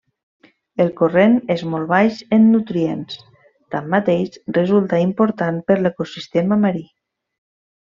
El 0.85 0.87
corrent 1.01 1.35
és 1.55 1.61
molt 1.73 1.87
baix 1.91 2.21
en 2.37 2.47
nutrients, 2.55 3.19
tanmateix, 3.77 4.41
resulta 4.57 5.03
important 5.05 5.63
per 5.69 5.79
l'ecosistema 5.85 6.61
marí. 6.67 6.85